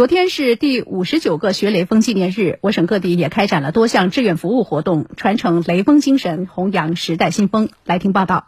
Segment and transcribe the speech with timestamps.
[0.00, 7.68] 昨天是第五十九个学雷锋纪念日，我省各地也开展了多项志愿服务活动，传承雷锋精神，弘扬时代新风。
[7.84, 8.46] 来听报道。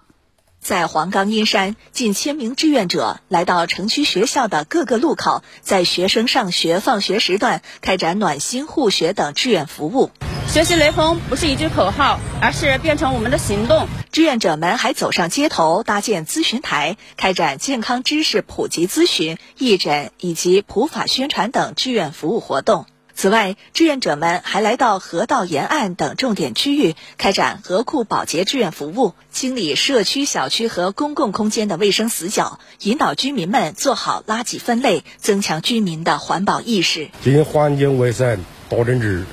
[0.61, 10.11] 在黄冈阴山，近千名志愿者来到城区学校的各个路口，在学生上学、放学时段开展暖心护学等志愿服务。
[10.53, 13.89] 学习雷锋不是一句口号，而是变成我们的行动。
[14.11, 22.85] 志愿者们还走上街头，搭建咨询台，开展健康知识普及咨询、义诊以及普法宣传等志愿服务活动。
[23.15, 37.09] 此外，志愿者们还来到河道沿岸等重点区域，开展河库保洁志愿服务，清理社区、小区和公共空间的卫生死角，引导居民们做好垃圾分类，增强居民的环保意识。
[37.25, 39.25] 进行环境卫生多整治，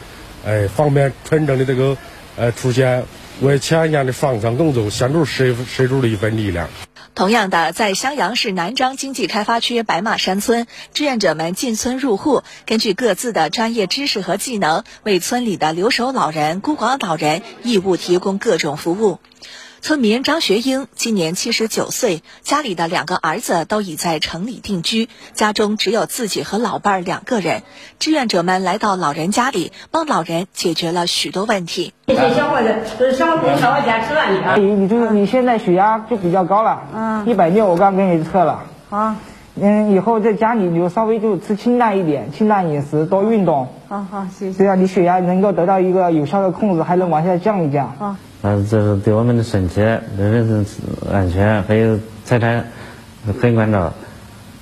[0.46, 1.98] 哎，方便群众的这个
[2.38, 3.06] 呃出现，
[3.42, 6.70] 为前沿的防范工作献出十十足的一份力量。
[7.16, 19.20] 同样的，在襄阳市南张经济开发区白马山村，志愿者们进村入户，根据各自的专业知识和技能，为村里的留守老人、孤寡老人义务提供各种服务。
[19.82, 27.64] 村民张学英今年七十九岁，家里的两个儿子都已在城里定居，家中只有自己和老伴儿两个人。
[27.98, 31.94] 志愿者们来到老人家里，帮老人解决了许多问题。
[32.08, 34.56] 这些小伙子都是生活小伙坚持了你啊！
[34.58, 39.16] 你你就是你现在血压就比较高了，嗯，一百六我刚给你测了啊，
[39.56, 43.68] 嗯，以后在家里你就稍微就吃清淡一点，清淡饮食，多运动。
[43.88, 44.58] 好好，谢谢。
[44.58, 47.88] 这样你血压能够得到一个有效的控制，还能往下降一降。
[48.00, 48.18] 啊。
[48.42, 50.66] 嗯，这是对我们的身体、人身
[51.12, 52.66] 安全还有财产
[53.42, 53.92] 很关照。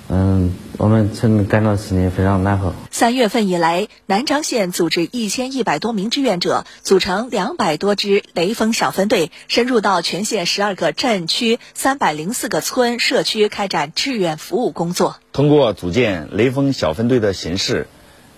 [0.10, 2.74] 嗯，我们村感到心里非常难受。
[2.92, 15.18] 三月份以来，南漳县组织一千一百多名志愿者，组成两百多支雷锋小分队，深入到全县十二个镇区、三百零四个村社区，开展志愿服务工作。
[15.34, 17.88] 通过组建雷锋小分队的形式，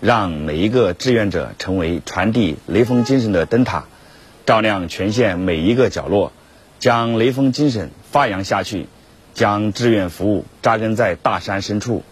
[0.00, 3.84] 让每一个志愿者成为传递雷锋精神的灯塔。
[4.44, 6.32] 照亮全县每一个角落，
[6.80, 8.88] 将雷锋精神发扬下去，
[9.40, 12.02] 将志愿服务扎根在大山深处。